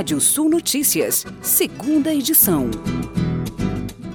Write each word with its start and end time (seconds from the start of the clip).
Rádio 0.00 0.18
Sul 0.18 0.48
Notícias, 0.48 1.26
segunda 1.42 2.10
edição. 2.14 2.70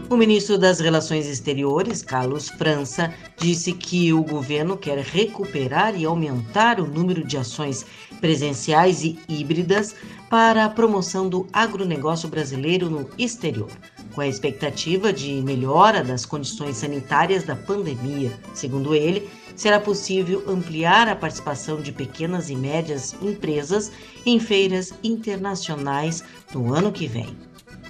O 0.10 0.18
ministro 0.18 0.58
das 0.58 0.80
Relações 0.80 1.28
Exteriores, 1.28 2.02
Carlos 2.02 2.50
França, 2.50 3.14
disse 3.38 3.72
que 3.72 4.12
o 4.12 4.24
governo 4.24 4.78
quer 4.78 4.98
recuperar 4.98 5.96
e 5.96 6.04
aumentar 6.04 6.80
o 6.80 6.88
número 6.88 7.24
de 7.24 7.38
ações 7.38 7.86
presenciais 8.20 9.04
e 9.04 9.20
híbridas 9.30 9.94
para 10.28 10.66
a 10.66 10.70
promoção 10.70 11.30
do 11.30 11.48
agronegócio 11.54 12.28
brasileiro 12.28 12.90
no 12.90 13.08
exterior, 13.16 13.70
com 14.16 14.22
a 14.22 14.28
expectativa 14.28 15.14
de 15.14 15.34
melhora 15.44 16.04
das 16.04 16.26
condições 16.26 16.78
sanitárias 16.78 17.44
da 17.44 17.56
pandemia. 17.56 18.32
Segundo 18.56 18.96
ele, 18.96 19.30
será 19.56 19.80
possível 19.80 20.44
ampliar 20.48 21.08
a 21.08 21.16
participação 21.16 21.82
de 21.82 21.92
pequenas 21.92 22.50
e 22.50 22.56
médias 22.56 23.16
empresas 23.22 23.92
em 24.26 24.40
feiras 24.40 24.94
internacionais 25.04 26.24
no 26.54 26.74
ano 26.74 26.92
que 26.92 27.08
vem. 27.08 27.36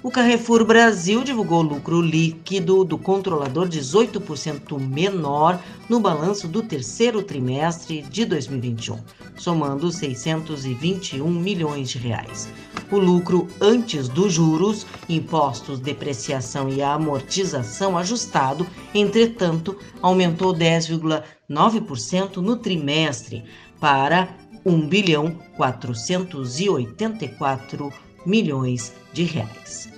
O 0.06 0.08
Carrefour 0.08 0.64
Brasil 0.64 1.22
divulgou 1.24 1.60
lucro 1.62 2.00
líquido 2.00 2.84
do 2.84 2.96
controlador 2.96 3.68
18% 3.68 4.78
menor 4.78 5.60
no 5.88 5.98
balanço 5.98 6.46
do 6.46 6.62
terceiro 6.62 7.24
trimestre 7.24 8.02
de 8.02 8.24
2021, 8.24 9.00
somando 9.36 9.90
621 9.90 11.28
milhões 11.28 11.90
de 11.90 11.98
reais. 11.98 12.48
O 12.88 12.98
lucro 12.98 13.48
antes 13.60 14.08
dos 14.08 14.32
juros, 14.32 14.86
impostos, 15.08 15.80
depreciação 15.80 16.68
e 16.68 16.80
amortização 16.80 17.98
ajustado, 17.98 18.64
entretanto, 18.94 19.76
aumentou 20.00 20.54
10,9% 20.54 22.36
no 22.36 22.54
trimestre 22.54 23.42
para 23.80 24.28
1 24.64 24.86
bilhão 24.86 25.36
484 25.56 27.92
milhões 28.24 28.92
de 29.12 29.24
reais. 29.24 29.95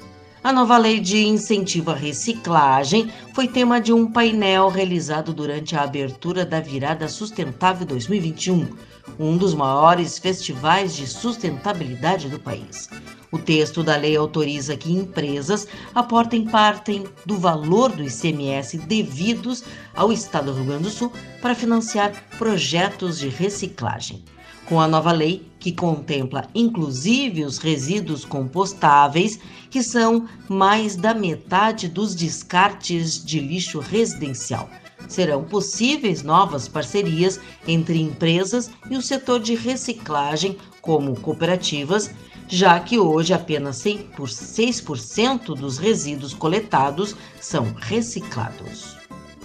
A 0.48 0.52
nova 0.52 0.78
lei 0.78 0.98
de 0.98 1.26
incentivo 1.26 1.90
à 1.90 1.94
reciclagem 1.94 3.12
foi 3.34 3.46
tema 3.46 3.78
de 3.78 3.92
um 3.92 4.10
painel 4.10 4.70
realizado 4.70 5.34
durante 5.34 5.76
a 5.76 5.82
abertura 5.82 6.42
da 6.42 6.58
Virada 6.58 7.06
Sustentável 7.06 7.86
2021, 7.86 8.66
um 9.18 9.36
dos 9.36 9.54
maiores 9.54 10.18
festivais 10.18 10.94
de 10.96 11.06
sustentabilidade 11.06 12.28
do 12.28 12.38
país. 12.38 12.88
O 13.30 13.38
texto 13.38 13.82
da 13.82 13.96
lei 13.96 14.16
autoriza 14.16 14.76
que 14.76 14.92
empresas 14.92 15.68
aportem 15.94 16.46
parte 16.46 17.04
do 17.26 17.36
valor 17.36 17.92
do 17.92 18.02
ICMS 18.02 18.78
devidos 18.78 19.62
ao 19.94 20.12
Estado 20.12 20.46
do 20.46 20.56
Rio 20.56 20.64
Grande 20.64 20.84
do 20.84 20.90
Sul 20.90 21.12
para 21.42 21.54
financiar 21.54 22.12
projetos 22.38 23.18
de 23.18 23.28
reciclagem 23.28 24.24
com 24.68 24.80
a 24.80 24.86
nova 24.86 25.12
lei, 25.12 25.50
que 25.58 25.72
contempla 25.72 26.46
inclusive 26.54 27.44
os 27.44 27.58
resíduos 27.58 28.24
compostáveis, 28.24 29.40
que 29.70 29.82
são 29.82 30.28
mais 30.48 30.94
da 30.94 31.14
metade 31.14 31.88
dos 31.88 32.14
descartes 32.14 33.24
de 33.24 33.40
lixo 33.40 33.80
residencial. 33.80 34.68
Serão 35.08 35.42
possíveis 35.42 36.22
novas 36.22 36.68
parcerias 36.68 37.40
entre 37.66 38.00
empresas 38.00 38.70
e 38.90 38.96
o 38.96 39.02
setor 39.02 39.40
de 39.40 39.54
reciclagem, 39.54 40.56
como 40.80 41.18
cooperativas, 41.18 42.10
já 42.46 42.78
que 42.78 42.98
hoje 42.98 43.32
apenas 43.32 43.82
6% 43.82 45.54
dos 45.56 45.78
resíduos 45.78 46.32
coletados 46.32 47.16
são 47.40 47.74
reciclados 47.76 48.98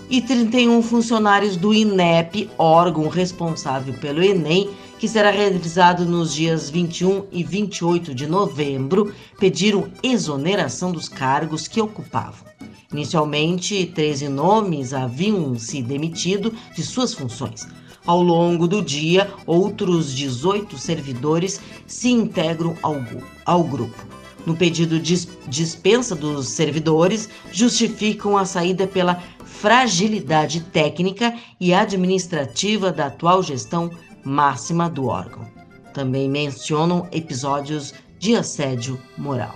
e 0.09 0.21
31 0.21 0.81
funcionários 0.83 1.57
do 1.57 1.73
INEP, 1.73 2.49
órgão 2.57 3.07
responsável 3.07 3.93
pelo 3.95 4.21
Enem, 4.21 4.69
que 4.99 5.07
será 5.07 5.31
realizado 5.31 6.05
nos 6.05 6.33
dias 6.33 6.69
21 6.69 7.25
e 7.31 7.43
28 7.43 8.13
de 8.13 8.27
novembro, 8.27 9.13
pediram 9.39 9.89
exoneração 10.01 10.91
dos 10.91 11.09
cargos 11.09 11.67
que 11.67 11.81
ocupavam. 11.81 12.45
Inicialmente, 12.93 13.87
13 13.87 14.29
nomes 14.29 14.93
haviam 14.93 15.57
se 15.57 15.81
demitido 15.81 16.53
de 16.75 16.83
suas 16.83 17.13
funções. 17.13 17.67
Ao 18.05 18.21
longo 18.21 18.67
do 18.67 18.81
dia, 18.81 19.33
outros 19.47 20.13
18 20.13 20.77
servidores 20.77 21.59
se 21.87 22.09
integram 22.09 22.75
ao, 22.83 22.97
ao 23.45 23.63
grupo. 23.63 23.97
No 24.45 24.55
pedido 24.55 24.99
de 24.99 25.25
dispensa 25.47 26.13
dos 26.13 26.49
servidores, 26.49 27.29
justificam 27.51 28.37
a 28.37 28.45
saída 28.45 28.85
pela 28.85 29.23
fragilidade 29.43 30.61
técnica 30.61 31.33
e 31.59 31.73
administrativa 31.73 32.91
da 32.91 33.07
atual 33.07 33.41
gestão 33.41 33.89
máxima 34.23 34.89
do 34.89 35.07
órgão. 35.07 35.47
Também 35.93 36.29
mencionam 36.29 37.07
episódios 37.11 37.93
de 38.19 38.35
assédio 38.35 38.99
moral. 39.17 39.55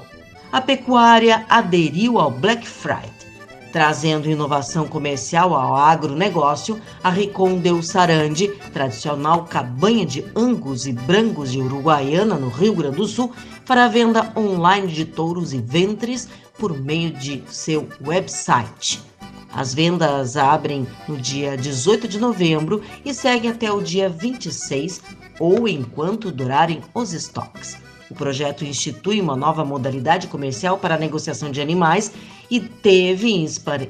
A 0.52 0.62
pecuária 0.62 1.46
aderiu 1.50 2.18
ao 2.20 2.32
Black 2.32 2.66
Friday, 2.66 3.12
trazendo 3.72 4.30
inovação 4.30 4.88
comercial 4.88 5.54
ao 5.54 5.76
agronegócio. 5.76 6.80
A 7.04 7.10
Ricon 7.10 7.58
deu 7.60 7.82
Sarandi, 7.82 8.48
tradicional 8.74 9.46
cabanha 9.46 10.06
de 10.06 10.26
angus 10.36 10.86
e 10.86 10.94
brangos 10.94 11.52
de 11.52 11.60
Uruguaiana, 11.60 12.36
no 12.36 12.50
Rio 12.50 12.76
Grande 12.76 12.98
do 12.98 13.08
Sul, 13.08 13.32
para 13.66 13.88
venda 13.88 14.32
online 14.36 14.88
de 14.88 15.06
touros 15.06 15.54
e 15.54 15.60
ventres 15.60 16.28
por 16.58 16.78
meio 16.78 17.12
de 17.12 17.44
seu 17.48 17.88
website. 18.06 19.02
As 19.54 19.74
vendas 19.74 20.38
abrem 20.38 20.86
no 21.08 21.18
dia 21.18 21.58
18 21.58 22.08
de 22.08 22.20
novembro 22.20 22.82
e 23.04 23.14
seguem 23.14 23.50
até 23.52 23.72
o 23.72 23.82
dia 23.82 24.10
26 24.10 25.02
ou 25.40 25.68
enquanto 25.68 26.32
durarem 26.32 26.82
os 26.94 27.14
estoques. 27.14 27.78
O 28.10 28.16
projeto 28.16 28.64
institui 28.64 29.20
uma 29.20 29.36
nova 29.36 29.66
modalidade 29.66 30.28
comercial 30.28 30.78
para 30.78 30.96
a 30.96 31.00
negociação 31.00 31.52
de 31.52 31.62
animais 31.62 32.12
e 32.50 32.60
teve 32.60 33.30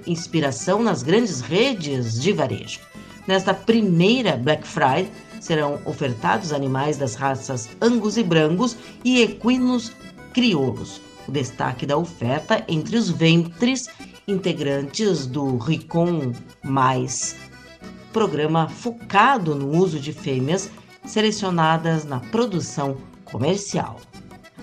inspiração 0.07 0.81
nas 0.81 1.03
grandes 1.03 1.41
redes 1.41 2.19
de 2.19 2.33
varejo. 2.33 2.79
Nesta 3.28 3.53
primeira 3.53 4.35
Black 4.35 4.67
Friday 4.67 5.11
serão 5.39 5.79
ofertados 5.85 6.51
animais 6.51 6.97
das 6.97 7.16
raças 7.16 7.69
Angus 7.81 8.17
e 8.17 8.23
Brangos 8.23 8.75
e 9.03 9.22
equinos 9.22 9.91
crioulos. 10.34 11.01
O 11.28 11.31
destaque 11.31 11.85
da 11.85 11.97
oferta 11.97 12.63
entre 12.67 12.95
os 12.95 13.09
ventres 13.09 13.88
integrantes 14.28 15.28
do 15.28 15.57
Ricom 15.57 16.31
Mais, 16.63 17.35
programa 18.11 18.67
focado 18.67 19.53
no 19.53 19.78
uso 19.78 19.99
de 19.99 20.11
fêmeas 20.11 20.72
selecionadas 21.05 22.05
na 22.05 22.19
produção 22.19 22.97
comercial. 23.25 23.99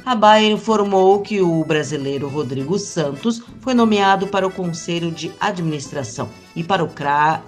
A 0.07 0.15
Bayer 0.15 0.53
informou 0.53 1.23
que 1.23 1.41
o 1.41 1.65
brasileiro 1.65 2.29
Rodrigo 2.29 2.79
Santos 2.79 3.41
foi 3.61 3.73
nomeado 3.73 4.27
para 4.27 4.47
o 4.47 4.53
Conselho 4.53 5.11
de 5.11 5.33
Administração 5.41 6.29
e 6.55 6.63
para 6.63 6.85
o 6.85 6.91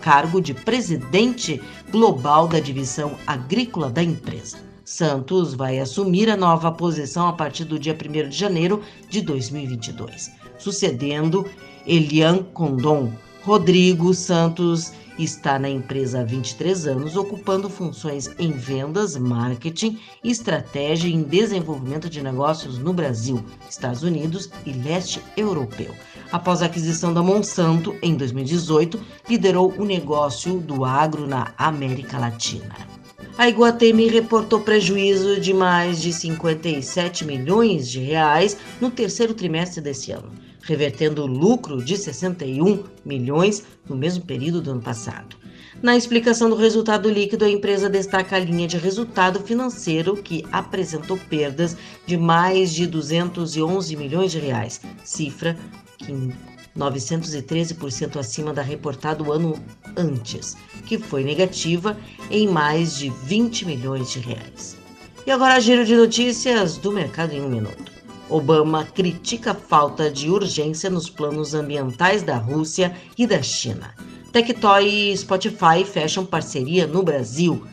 cargo 0.01 0.41
de 0.41 0.55
presidente 0.55 1.61
global 1.91 2.49
da 2.49 2.59
divisão 2.59 3.15
agrícola 3.27 3.91
da 3.91 4.03
empresa. 4.03 4.57
Santos 4.87 5.53
vai 5.53 5.79
assumir 5.79 6.31
a 6.31 6.37
nova 6.37 6.73
posição 6.73 7.29
a 7.29 7.35
partir 7.35 7.67
do 7.67 7.79
dia 7.79 7.95
1 7.95 8.31
de 8.31 8.37
janeiro 8.39 8.81
de 9.11 9.21
2022, 9.21 10.31
sucedendo 10.59 11.45
Elian 11.87 12.39
Condon. 12.55 13.13
Rodrigo 13.43 14.15
Santos 14.15 14.93
está 15.19 15.59
na 15.59 15.69
empresa 15.69 16.21
há 16.21 16.25
23 16.25 16.87
anos, 16.87 17.17
ocupando 17.17 17.69
funções 17.69 18.31
em 18.39 18.51
vendas, 18.53 19.17
marketing, 19.17 19.99
estratégia 20.23 21.09
e 21.09 21.23
desenvolvimento 21.23 22.09
de 22.09 22.23
negócios 22.23 22.79
no 22.79 22.93
Brasil, 22.93 23.45
Estados 23.69 24.03
Unidos 24.03 24.51
e 24.65 24.73
leste 24.73 25.21
europeu. 25.37 25.95
Após 26.31 26.63
a 26.63 26.67
aquisição 26.67 27.15
da 27.15 27.23
Monsanto 27.23 27.95
em 28.03 28.15
2018, 28.17 29.01
liderou 29.29 29.73
o 29.79 29.85
negócio 29.85 30.59
do 30.59 30.85
agro 30.85 31.27
na 31.27 31.53
América 31.57 32.19
Latina. 32.19 32.75
A 33.39 33.49
Iguatemi 33.49 34.09
reportou 34.09 34.61
prejuízo 34.61 35.41
de 35.41 35.53
mais 35.53 36.01
de 36.01 36.13
57 36.13 37.25
milhões 37.25 37.89
de 37.89 38.01
reais 38.01 38.57
no 38.81 38.91
terceiro 38.91 39.35
trimestre 39.35 39.81
desse 39.81 40.11
ano 40.11 40.46
revertendo 40.67 41.27
lucro 41.27 41.83
de 41.83 41.97
61 41.97 42.85
milhões 43.05 43.63
no 43.89 43.97
mesmo 43.97 44.25
período 44.25 44.61
do 44.61 44.73
ano 44.73 44.83
passado. 44.83 45.37
Na 45.83 45.97
explicação 45.97 46.49
do 46.51 46.57
resultado 46.57 47.09
líquido, 47.09 47.45
a 47.45 47.51
empresa 47.51 47.89
destaca 47.89 48.37
a 48.37 48.39
linha 48.39 48.67
de 48.67 48.77
resultado 48.77 49.41
financeiro 49.41 50.17
que 50.17 50.45
apresentou 50.51 51.19
perdas 51.29 51.77
de 52.07 52.17
mais 52.17 52.73
de 52.73 52.87
211 52.87 53.95
milhões 53.95 54.33
de 54.33 54.39
reais, 54.39 54.81
cifra 55.05 55.57
que 55.99 56.13
913% 56.77 58.17
acima 58.17 58.53
da 58.53 58.63
reportada 58.63 59.23
o 59.23 59.33
ano 59.33 59.59
antes, 59.97 60.57
que 60.87 60.99
foi 60.99 61.25
negativa 61.25 61.97
em 62.31 62.49
mais 62.49 62.97
de 62.97 63.09
20 63.09 63.67
milhões 63.67 64.11
de 64.11 64.19
reais. 64.19 64.77
E 65.27 65.31
agora 65.31 65.61
giro 65.61 65.85
de 65.85 65.97
notícias 65.97 66.77
do 66.77 66.93
mercado 66.93 67.33
em 67.33 67.41
um 67.41 67.49
minuto. 67.49 67.96
Obama 68.29 68.85
critica 68.85 69.53
a 69.53 69.55
falta 69.55 70.11
de 70.11 70.29
urgência 70.29 70.91
nos 70.91 71.09
planos 71.09 71.55
ambientais 71.55 72.23
da 72.23 72.37
Rússia 72.37 72.95
e 73.17 73.27
da 73.27 73.41
China. 73.41 73.95
Tectoy 74.33 75.13
e 75.13 75.17
Spotify 75.17 75.85
fecham 75.85 76.27
parceria 76.27 76.87
no 76.87 77.03
Brasil. 77.03 77.65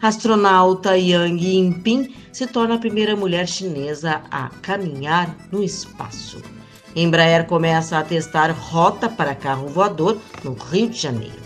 Astronauta 0.00 0.96
Yang 0.96 1.44
Yingping 1.44 2.14
se 2.32 2.46
torna 2.46 2.74
a 2.74 2.78
primeira 2.78 3.16
mulher 3.16 3.48
chinesa 3.48 4.22
a 4.30 4.50
caminhar 4.60 5.34
no 5.50 5.62
espaço. 5.62 6.42
Embraer 6.94 7.46
começa 7.46 7.98
a 7.98 8.04
testar 8.04 8.50
rota 8.50 9.08
para 9.08 9.34
carro 9.34 9.66
voador 9.66 10.18
no 10.44 10.52
Rio 10.52 10.90
de 10.90 10.98
Janeiro. 10.98 11.40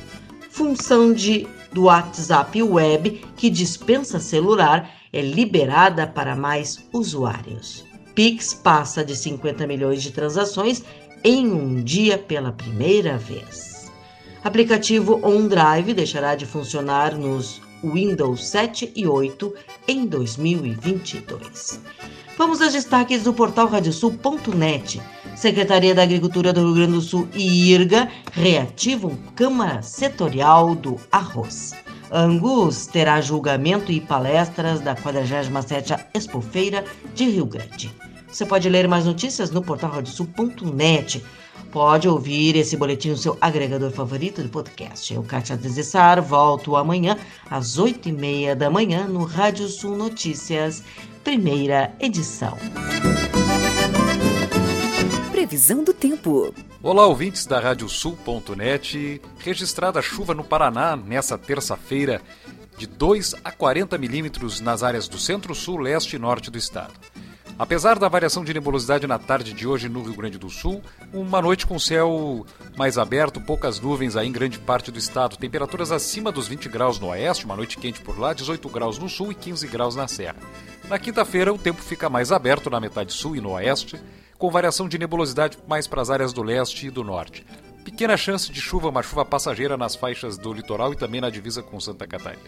Função 0.51 1.13
de, 1.13 1.47
do 1.73 1.85
WhatsApp 1.85 2.61
Web, 2.61 3.25
que 3.37 3.49
dispensa 3.49 4.19
celular, 4.19 4.91
é 5.13 5.21
liberada 5.21 6.07
para 6.07 6.35
mais 6.35 6.85
usuários. 6.93 7.86
Pix 8.17 8.55
passa 8.55 9.05
de 9.05 9.15
50 9.15 9.67
milhões 9.67 10.03
de 10.03 10.11
transações 10.11 10.83
em 11.23 11.47
um 11.53 11.85
dia 11.85 12.17
pela 12.17 12.51
primeira 12.51 13.19
vez. 13.19 13.93
Aplicativo 14.43 15.21
OnDrive 15.23 15.93
deixará 15.93 16.35
de 16.35 16.47
funcionar 16.47 17.15
nos 17.15 17.61
Windows 17.85 18.49
7 18.49 18.91
e 18.97 19.07
8 19.07 19.55
em 19.87 20.07
2022. 20.07 21.79
Vamos 22.39 22.63
aos 22.63 22.73
destaques 22.73 23.23
do 23.23 23.35
portal 23.35 23.67
radiosul.net. 23.69 25.03
Secretaria 25.37 25.95
da 25.95 26.03
Agricultura 26.03 26.55
do 26.55 26.63
Rio 26.63 26.75
Grande 26.75 26.93
do 26.93 27.03
Sul 27.03 27.29
e 27.35 27.71
IRGA 27.71 28.11
reativam 28.33 29.19
Câmara 29.35 29.83
Setorial 29.83 30.75
do 30.75 30.99
Arroz. 31.13 31.75
Angus 32.11 32.87
terá 32.87 33.21
julgamento 33.21 33.91
e 33.91 34.01
palestras 34.01 34.81
da 34.81 34.95
47ª 34.95 36.05
Expofeira 36.15 36.85
de 37.15 37.25
Rio 37.25 37.47
Grande. 37.47 37.95
Você 38.31 38.45
pode 38.45 38.69
ler 38.69 38.87
mais 38.87 39.05
notícias 39.07 39.51
no 39.51 39.63
portal 39.63 39.91
radiosul.net. 39.91 41.25
Pode 41.71 42.09
ouvir 42.09 42.57
esse 42.57 42.77
boletim 42.77 43.11
no 43.11 43.17
seu 43.17 43.37
agregador 43.41 43.91
favorito 43.91 44.43
de 44.43 44.49
podcast. 44.49 45.13
Eu, 45.13 45.23
Kátia 45.23 45.57
Desessar, 45.57 46.23
volto 46.23 46.77
amanhã 46.77 47.17
às 47.51 47.79
8h30 47.79 48.55
da 48.55 48.71
manhã 48.71 49.07
no 49.07 49.25
Rádio 49.25 49.69
Sul 49.69 49.97
Notícias, 49.97 50.83
primeira 51.25 51.95
edição. 52.01 52.57
Previsão 55.47 55.85
do 55.85 55.95
tempo. 55.95 56.53
Olá, 56.83 57.07
ouvintes 57.07 57.47
da 57.47 57.61
Radiosul.net. 57.61 59.23
Registrada 59.39 60.03
chuva 60.03 60.35
no 60.35 60.43
Paraná 60.43 60.97
nessa 60.97 61.39
terça-feira 61.39 62.21
de 62.77 62.85
2 62.89 63.37
a 63.45 63.53
40 63.53 63.97
milímetros 63.97 64.61
nas 64.61 64.83
áreas 64.83 65.07
do 65.07 65.21
centro, 65.21 65.55
sul, 65.55 65.79
leste 65.79 66.17
e 66.17 66.19
norte 66.19 66.51
do 66.51 66.59
estado. 66.59 66.95
Apesar 67.57 67.97
da 67.97 68.09
variação 68.09 68.43
de 68.43 68.53
nebulosidade 68.53 69.07
na 69.07 69.21
tarde 69.21 69.53
de 69.53 69.69
hoje 69.69 69.89
no 69.89 70.03
Rio 70.03 70.17
Grande 70.17 70.37
do 70.37 70.51
Sul, 70.51 70.83
uma 71.13 71.41
noite 71.41 71.65
com 71.65 71.79
céu 71.79 72.45
mais 72.77 72.99
aberto, 72.99 73.41
poucas 73.41 73.79
nuvens 73.79 74.17
aí 74.17 74.27
em 74.27 74.33
grande 74.33 74.59
parte 74.59 74.91
do 74.91 74.99
estado, 74.99 75.37
temperaturas 75.37 75.93
acima 75.93 76.33
dos 76.33 76.49
20 76.49 76.69
graus 76.69 76.99
no 76.99 77.07
oeste, 77.07 77.45
uma 77.45 77.55
noite 77.55 77.79
quente 77.79 78.01
por 78.01 78.19
lá, 78.19 78.35
18 78.35 78.69
graus 78.69 78.99
no 78.99 79.09
sul 79.09 79.31
e 79.31 79.35
15 79.37 79.69
graus 79.69 79.95
na 79.95 80.09
serra. 80.09 80.37
Na 80.89 80.99
quinta-feira, 80.99 81.55
o 81.55 81.59
tempo 81.59 81.81
fica 81.81 82.11
mais 82.11 82.33
aberto 82.33 82.69
na 82.69 82.81
metade 82.81 83.13
sul 83.13 83.37
e 83.37 83.41
no 83.41 83.53
oeste, 83.53 83.97
com 84.39 84.51
variação 84.51 84.89
de 84.89 84.99
nebulosidade 84.99 85.59
mais 85.67 85.87
para 85.87 86.03
as 86.03 86.11
áreas 86.11 86.33
do 86.33 86.43
leste 86.43 86.87
e 86.87 86.91
do 86.91 87.03
norte. 87.03 87.45
Pequena 87.85 88.17
chance 88.17 88.51
de 88.51 88.61
chuva, 88.61 88.89
uma 88.89 89.03
chuva 89.03 89.25
passageira 89.25 89.77
nas 89.77 89.95
faixas 89.95 90.37
do 90.37 90.53
litoral 90.53 90.93
e 90.93 90.97
também 90.97 91.21
na 91.21 91.31
divisa 91.31 91.63
com 91.63 91.79
Santa 91.79 92.07
Catarina. 92.07 92.43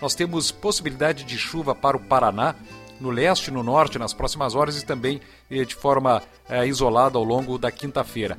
Nós 0.00 0.14
temos 0.14 0.50
possibilidade 0.50 1.24
de 1.24 1.38
chuva 1.38 1.74
para 1.74 1.96
o 1.96 2.00
Paraná, 2.00 2.54
no 3.00 3.10
leste 3.10 3.48
e 3.48 3.50
no 3.50 3.62
norte 3.62 3.98
nas 3.98 4.12
próximas 4.12 4.54
horas 4.54 4.80
e 4.80 4.84
também 4.84 5.20
eh, 5.50 5.64
de 5.64 5.74
forma 5.74 6.22
eh, 6.48 6.66
isolada 6.66 7.18
ao 7.18 7.24
longo 7.24 7.58
da 7.58 7.70
quinta-feira. 7.70 8.38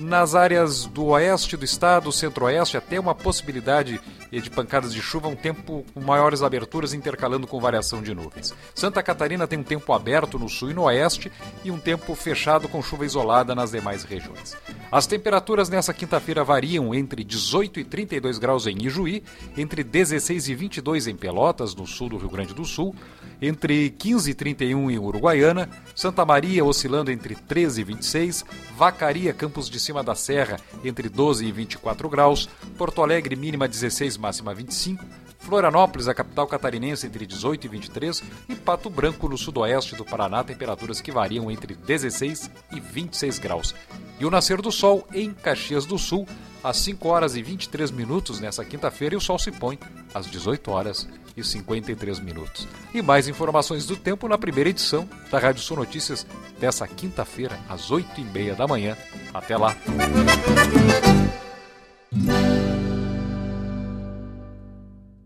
Nas 0.00 0.34
áreas 0.34 0.86
do 0.86 1.06
oeste 1.06 1.56
do 1.56 1.64
estado, 1.64 2.10
centro-oeste, 2.10 2.76
até 2.76 2.98
uma 2.98 3.14
possibilidade 3.14 4.00
de 4.30 4.50
pancadas 4.50 4.92
de 4.92 5.00
chuva, 5.00 5.28
um 5.28 5.36
tempo 5.36 5.84
com 5.94 6.00
maiores 6.00 6.42
aberturas 6.42 6.92
intercalando 6.92 7.46
com 7.46 7.60
variação 7.60 8.02
de 8.02 8.12
nuvens. 8.12 8.52
Santa 8.74 9.02
Catarina 9.02 9.46
tem 9.46 9.58
um 9.58 9.62
tempo 9.62 9.92
aberto 9.92 10.36
no 10.38 10.48
sul 10.48 10.70
e 10.70 10.74
no 10.74 10.82
oeste 10.82 11.30
e 11.64 11.70
um 11.70 11.78
tempo 11.78 12.14
fechado 12.16 12.68
com 12.68 12.82
chuva 12.82 13.04
isolada 13.04 13.54
nas 13.54 13.70
demais 13.70 14.02
regiões. 14.02 14.56
As 14.90 15.06
temperaturas 15.06 15.68
nessa 15.68 15.94
quinta-feira 15.94 16.42
variam 16.42 16.94
entre 16.94 17.22
18 17.22 17.80
e 17.80 17.84
32 17.84 18.38
graus 18.38 18.66
em 18.66 18.76
Ijuí, 18.84 19.22
entre 19.56 19.84
16 19.84 20.48
e 20.48 20.54
22 20.54 21.06
em 21.06 21.16
Pelotas, 21.16 21.74
no 21.74 21.86
sul 21.86 22.08
do 22.08 22.16
Rio 22.16 22.30
Grande 22.30 22.54
do 22.54 22.64
Sul, 22.64 22.94
entre 23.40 23.90
15 23.90 24.30
e 24.30 24.34
31 24.34 24.90
em 24.90 24.98
Uruguaiana, 24.98 25.68
Santa 25.94 26.24
Maria 26.24 26.64
oscilando 26.64 27.10
entre 27.10 27.34
13 27.34 27.80
e 27.80 27.84
26, 27.84 28.44
Vacaria, 28.76 29.32
Campos 29.32 29.68
de 29.68 29.78
Cima 29.84 30.02
da 30.02 30.14
Serra, 30.14 30.58
entre 30.82 31.10
12 31.10 31.44
e 31.44 31.52
24 31.52 32.08
graus, 32.08 32.48
Porto 32.78 33.02
Alegre, 33.02 33.36
mínima 33.36 33.68
16, 33.68 34.18
máxima 34.18 34.54
25, 34.54 35.04
Florianópolis, 35.38 36.08
a 36.08 36.14
capital 36.14 36.46
catarinense, 36.46 37.06
entre 37.06 37.26
18 37.26 37.66
e 37.66 37.68
23, 37.68 38.22
e 38.48 38.54
Pato 38.54 38.88
Branco, 38.88 39.28
no 39.28 39.36
sudoeste 39.36 39.94
do 39.94 40.02
Paraná, 40.02 40.42
temperaturas 40.42 41.02
que 41.02 41.12
variam 41.12 41.50
entre 41.50 41.74
16 41.74 42.50
e 42.72 42.80
26 42.80 43.38
graus. 43.38 43.74
E 44.18 44.24
o 44.24 44.30
nascer 44.30 44.62
do 44.62 44.72
sol 44.72 45.06
em 45.12 45.34
Caxias 45.34 45.84
do 45.84 45.98
Sul, 45.98 46.26
às 46.64 46.78
5 46.78 47.06
horas 47.06 47.36
e 47.36 47.42
23 47.42 47.90
minutos 47.90 48.40
nessa 48.40 48.64
quinta-feira, 48.64 49.14
e 49.14 49.18
o 49.18 49.20
sol 49.20 49.38
se 49.38 49.52
põe 49.52 49.78
às 50.14 50.26
18 50.26 50.70
horas 50.70 51.06
e 51.36 51.44
53 51.44 52.20
minutos. 52.20 52.66
E 52.94 53.02
mais 53.02 53.28
informações 53.28 53.86
do 53.86 53.96
tempo 53.96 54.26
na 54.26 54.38
primeira 54.38 54.70
edição 54.70 55.08
da 55.30 55.38
Rádio 55.38 55.62
Sul 55.62 55.76
Notícias 55.76 56.26
dessa 56.58 56.88
quinta-feira, 56.88 57.58
às 57.68 57.90
8 57.90 58.20
e 58.20 58.24
meia 58.24 58.54
da 58.54 58.66
manhã. 58.66 58.96
Até 59.32 59.56
lá! 59.56 59.76